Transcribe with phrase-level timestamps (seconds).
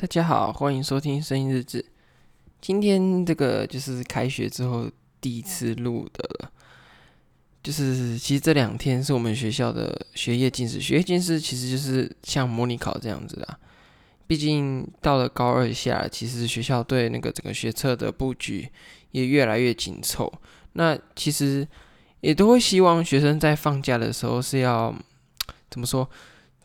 [0.00, 1.84] 大家好，欢迎收听声音日志。
[2.58, 6.50] 今天这个就是开学之后第一次录的了。
[7.62, 13.58] 就是其实这两天是我们学校的学业进士，学业进士其实就是像模拟考这样子的。
[14.26, 18.66] 毕竟到了高二下，其实学校对那个整个学测的布局
[19.10, 20.32] 也越来越紧凑。
[20.72, 21.68] 那其实
[22.22, 24.94] 也都会希望学生在放假的时候是要
[25.68, 26.08] 怎么说？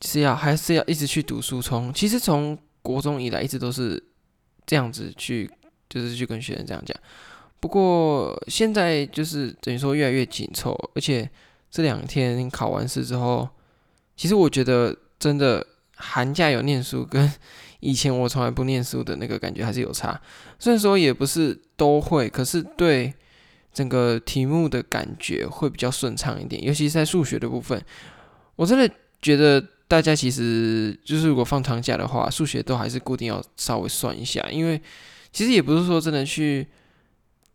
[0.01, 1.61] 是要还是要一直去读书？
[1.61, 4.01] 从其实从国中以来一直都是
[4.67, 5.49] 这样子去，
[5.89, 6.95] 就是去跟学生这样讲。
[7.59, 11.27] 不过现在就是等于说越来越紧凑，而且
[11.71, 13.49] 这两天考完试之后，
[14.15, 17.33] 其实我觉得真的寒假有念书，跟
[17.81, 20.21] 以前我从来不念书的那个感觉还是有差。
[20.59, 23.11] 虽然说也不是都会，可是对
[23.73, 27.83] 整个题目的感觉会比较顺畅一点，尤其是在数学的部分，
[28.55, 28.87] 我真的
[29.21, 29.65] 觉得。
[29.87, 34.81] 大家其实就是如果放长假的话，数学都还是固定要稍微算一下，因为
[35.31, 36.65] 其实也不是说真的去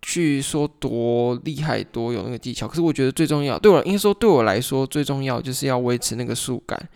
[0.01, 6.89] 去说多厉害多有那个技巧，可是我觉得最重要，对我应该说对我来说最重要就是要维持那个数感，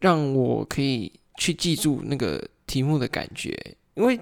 [0.00, 3.58] 让我可以去记住那个题目的感觉，
[3.94, 4.20] 因为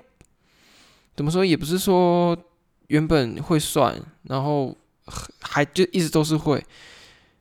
[1.17, 2.37] 怎么说也不是说
[2.87, 4.77] 原本会算，然后
[5.41, 6.65] 还就一直都是会，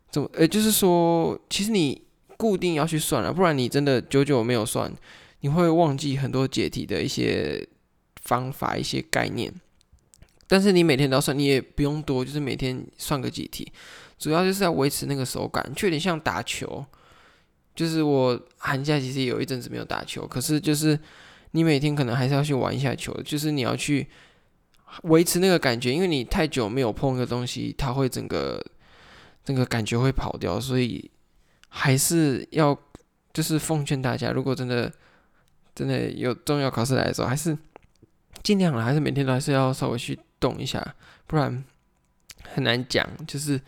[0.09, 2.03] 怎么呃就是说其实你。
[2.37, 4.93] 固定要去算了，不然你真的久久没有算，
[5.39, 7.65] 你会忘记很多解题的一些
[8.21, 9.53] 方法、一些概念。
[10.47, 13.71] 但是你每天都要算，你也不用多，就是每天算个几题，
[14.19, 16.85] 主要就是要维持那个手感，就有点像打球。
[17.73, 20.99] 就是我寒假其实有一阵子没有打球，可是就是
[21.51, 24.07] 你每天可能还是要去玩一下球，就是你要去
[25.03, 28.63] 维持那个感觉，因为你太久没有碰一个东西，它会整个
[29.43, 31.09] 整个感觉会跑掉，所以。
[31.77, 32.77] 还是要，
[33.33, 34.89] 就是奉劝大家，如果真的
[35.75, 37.55] 真的有重要考试来的时候，还是
[38.41, 40.95] 尽量了，还是每天都还是要稍微去动一下，
[41.27, 41.61] 不然
[42.43, 43.05] 很难讲。
[43.27, 43.59] 就是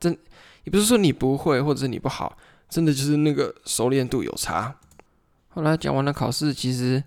[0.00, 0.18] 真
[0.64, 2.36] 也不是说你不会，或者是你不好，
[2.68, 4.74] 真的就是那个熟练度有差。
[5.50, 7.00] 后来讲完了考试，其实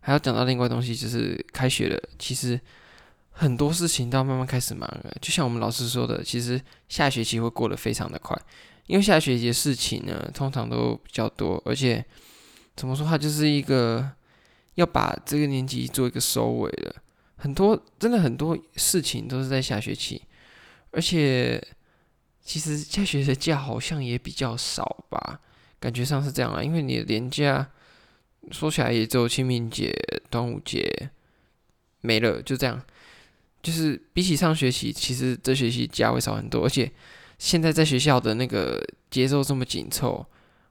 [0.00, 1.98] 还要讲到另外东西，就是开学了。
[2.18, 2.60] 其实
[3.30, 8.38] 很多事情都要慢慢开始忙了，就像我们老师说的，其实下学期会过得非常的快。
[8.86, 12.04] 因为下学期的事情呢，通常都比较多，而且
[12.76, 14.10] 怎么说，它就是一个
[14.74, 16.94] 要把这个年级做一个收尾了。
[17.36, 20.20] 很多真的很多事情都是在下学期，
[20.90, 21.58] 而且
[22.42, 25.40] 其实下学期的假好像也比较少吧，
[25.80, 26.62] 感觉上是这样啊。
[26.62, 27.70] 因为你的年假
[28.50, 29.94] 说起来也只有清明节、
[30.28, 31.10] 端午节
[32.02, 32.82] 没了，就这样。
[33.62, 36.92] 就是比起上学期，其实这学期假会少很多，而且。
[37.44, 40.24] 现在在学校的那个节奏这么紧凑，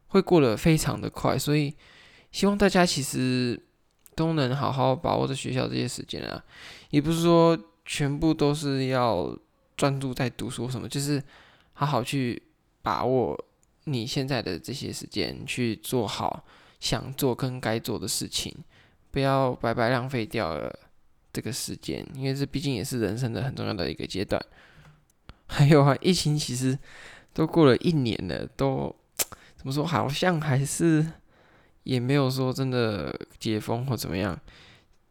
[0.07, 1.71] 会过得非常的快，所以
[2.31, 3.61] 希望大家其实
[4.15, 6.43] 都能好好把握着学校这些时间啊，
[6.89, 9.37] 也不是说全部都是要
[9.77, 11.21] 专注在读书什么，就是
[11.73, 12.41] 好好去
[12.81, 13.39] 把握
[13.83, 16.43] 你现在的这些时间，去做好
[16.79, 18.51] 想做跟该做的事情，
[19.11, 20.75] 不要白白浪费掉了
[21.31, 24.43] 这个时间，因为这毕竟也是人生的很重要的一个阶段。
[25.55, 26.75] 还有啊，疫情其实
[27.31, 28.93] 都过了一年了，都
[29.55, 29.85] 怎么说？
[29.85, 31.05] 好像还是
[31.83, 34.35] 也没有说真的解封或怎么样。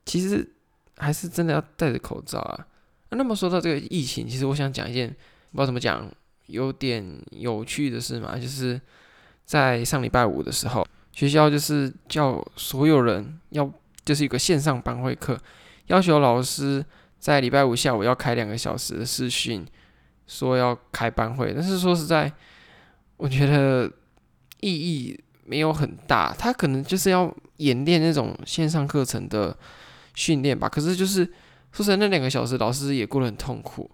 [0.05, 0.45] 其实
[0.97, 2.67] 还是真的要戴着口罩啊。
[3.11, 6.11] 那么说到这个疫情，其实我想讲一件不知道怎么讲，
[6.47, 8.81] 有点有趣的事嘛，就是
[9.45, 13.73] 在上礼拜五的时候，学校就是叫所有人要
[14.05, 15.39] 就是一个线上班会课，
[15.87, 16.85] 要求老师
[17.21, 19.65] 在礼拜五下午要开两个小时的视讯。
[20.27, 22.33] 说要开班会，但是说实在，
[23.17, 23.91] 我觉得
[24.61, 26.35] 意义没有很大。
[26.39, 29.57] 他可能就是要演练那种线上课程的
[30.15, 30.69] 训练吧。
[30.69, 31.25] 可是就是
[31.73, 33.91] 说实在，那两个小时老师也过得很痛苦。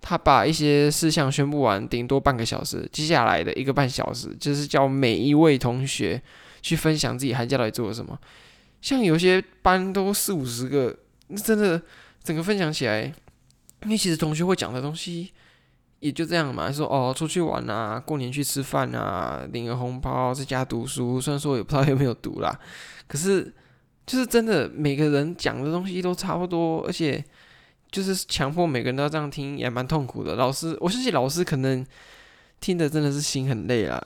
[0.00, 6.20] 他把一些事项宣布完，顶多半个小时，接下来的一个半小时就是叫每一位同学
[6.60, 8.18] 去分享自己寒假到底做了什么。
[8.80, 10.96] 像有些班都四五十个，
[11.28, 11.80] 那真的
[12.22, 13.02] 整个分享起来，
[13.84, 15.32] 因为其实同学会讲的东西。
[16.02, 21.20] 也就这样嘛，说哦，出去玩啊，过年去吃饭啊，领个红包，在家读书。
[21.20, 22.58] 虽然说也不知道有没有读啦，
[23.06, 23.54] 可是
[24.04, 27.24] 就是真的，每个人讲的东西都差不多，而且
[27.92, 30.34] 就是强迫每个人都要这样听，也蛮痛苦的。
[30.34, 31.86] 老师，我相信老师可能
[32.58, 34.04] 听的真的是心很累啦，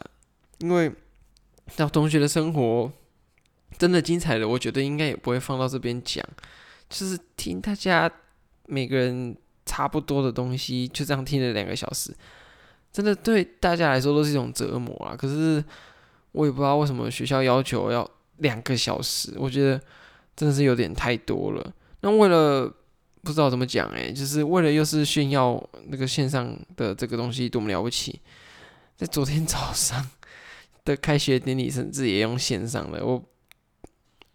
[0.59, 0.93] 因为
[1.77, 2.93] 到同学的生活
[3.79, 6.23] 真的精彩的，我觉得应该也不会放到这边讲，
[6.91, 8.13] 就是听大家
[8.67, 9.35] 每个人。
[9.77, 12.11] 差不多的东西就这样听了两个小时，
[12.91, 15.15] 真的对大家来说都是一种折磨啊！
[15.15, 15.63] 可是
[16.33, 19.79] 我也不知道为什么学校要求要两个小时，我觉得
[20.35, 21.73] 真的是有点太多了。
[22.01, 22.75] 那为了
[23.23, 28.19] 不知道怎么讲，哎，就是为了又是炫耀那个线上的这个东西多么了不起，
[28.97, 30.09] 在昨天早上
[30.87, 33.05] 的开学典礼甚至也用线上了。
[33.05, 33.23] 我，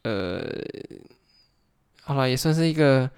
[0.03, 0.43] 呃，
[2.03, 3.09] 好了，也算是一个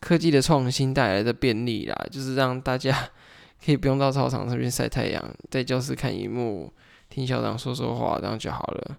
[0.00, 3.10] 科技的创新带来的便利啦， 就是让大家
[3.64, 6.72] 可以不用到操场上面晒太阳，在教室看荧幕，
[7.08, 8.98] 听校长说说话，这样就好了。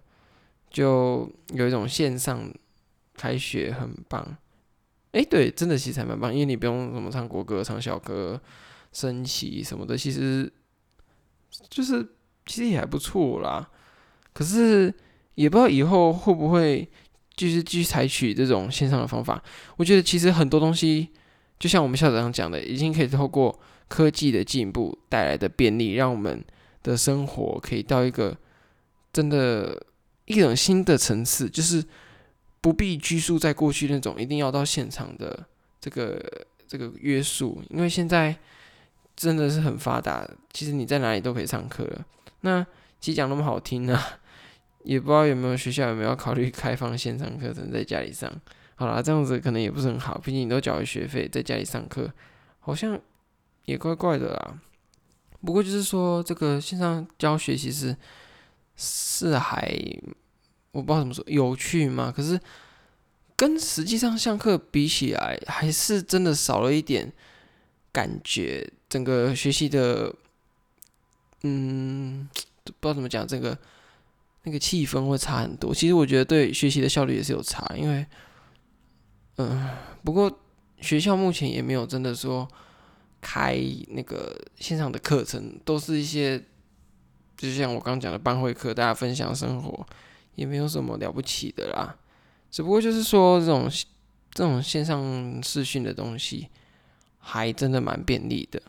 [0.69, 2.49] 就有一种线上
[3.15, 4.25] 开学很棒，
[5.11, 8.39] 诶、欸，对，真的其实还蛮棒，因为你不用什么唱国歌、唱校歌、
[8.93, 10.49] 升旗什么的，其实
[11.69, 12.01] 就是
[12.45, 13.69] 其实也还不错啦。
[14.31, 14.93] 可是
[15.35, 16.89] 也不知道以后会不会
[17.47, 19.41] 就是继续采取这种线上的方法。
[19.77, 21.09] 我觉得其实很多东西，
[21.59, 26.43] 就像我们校长讲的，已经可以透过科技的进步带来的便利，让我们
[26.83, 28.37] 的生活可以到一个
[29.13, 29.85] 真的。
[30.27, 31.83] 一种新的层次，就是
[32.61, 35.45] 不必拘束在过去那种一定要到现场的
[35.81, 36.23] 这个
[36.65, 38.33] 这个约束，因为现在
[39.13, 41.85] 真的是很发达，其实你在哪里都可以上课。
[42.41, 42.65] 那
[43.01, 43.99] 其实讲那么好听呢、
[44.83, 48.31] 也不知道有没有学校有没有考虑开放线上课程在家里上。
[48.75, 52.11] 好啦，这样子可能也不是很好，毕竟你都缴了学费，在家里上课
[52.59, 52.99] 好像
[53.65, 54.59] 也怪怪的啦。
[55.45, 57.95] 不过就是说，这个线上教学其实
[58.75, 59.71] 是还。
[60.73, 62.13] 我不知道怎么说，有趣吗？
[62.15, 62.39] 可是
[63.35, 67.11] 跟实际上上课比起来，还是真的少了一点
[67.91, 68.71] 感觉。
[68.87, 70.15] 整个学习的，
[71.43, 72.25] 嗯，
[72.63, 73.57] 不知道怎么讲，这个
[74.43, 75.73] 那个气氛会差很多。
[75.73, 78.05] 其实我觉得对学习的效率也是有差，因为，
[79.37, 79.69] 嗯，
[80.03, 80.39] 不过
[80.79, 82.47] 学校目前也没有真的说
[83.19, 83.57] 开
[83.89, 86.43] 那个线上的课程，都是一些，
[87.37, 89.85] 就像我刚讲的班会课，大家分享生活。
[90.35, 91.93] 也没有什么了不起的啦，
[92.49, 93.69] 只不过就是说这种
[94.31, 96.47] 这种线上视讯的东西，
[97.19, 98.59] 还真的蛮便利的。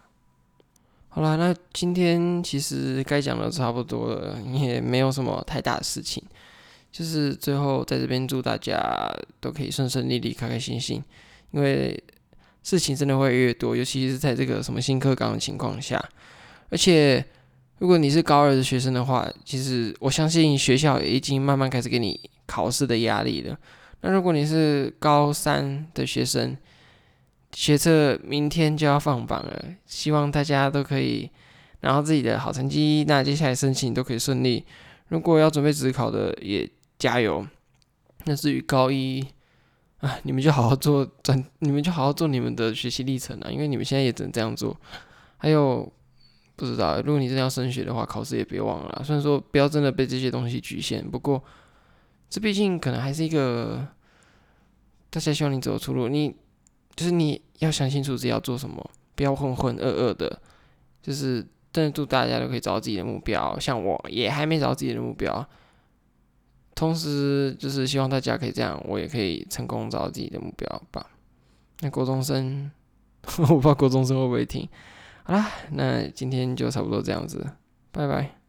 [1.15, 6.23] 好啦，那今天其实该讲的差不多了，也没有什么太大的事情，
[6.91, 8.83] 就是最后在这边祝大家
[9.39, 11.05] 都可以顺顺利利、开开心心，
[11.51, 12.03] 因为
[12.63, 16.03] 事情真的会越多，尤其是在这个什么新课纲的情况下，
[16.71, 17.25] 而且。
[17.79, 23.59] 如果你是高二的学生的话，其实我相信学校也已经慢慢开始给你考试的压力了。
[24.03, 26.57] 那如果你是高三的学生，
[27.53, 31.31] 学测明天就要放榜了，希望大家都可以
[31.81, 33.05] 拿到自己的好成绩。
[33.07, 34.65] 那接下来申请都可以顺利。
[35.09, 36.69] 如果要准备职考的，也
[36.99, 37.47] 加油。
[38.25, 39.27] 那至于高一
[40.01, 44.77] 啊，你们就好好做，转你们就好好做你们的学习历程啊，因为你们现在也只能这样做。
[45.37, 45.93] 还有。
[46.55, 49.03] 不知道，如果你真的要升学的话，考试也别忘了。
[49.05, 51.43] 虽然说不要真的被这些东西局限，不过
[52.29, 53.85] 这毕竟可能还是一个
[55.11, 56.09] 大家希望你走出路。
[56.09, 56.37] 你
[56.95, 60.41] 就是你要想清楚自己要做什么，不要浑浑噩噩的。
[61.03, 65.45] 就是真的祝大家都可以找到自己的目标，像我也还没找到自己的目标。
[66.75, 71.11] 同时，就是希望大家可以这样，我也可以成功找到自己的目标吧。
[71.81, 72.71] 那国中生，
[73.39, 74.69] 我不知道国中生会不会听。
[75.25, 77.47] 好啦，那今天就差不多这样子，
[77.91, 78.37] 拜拜。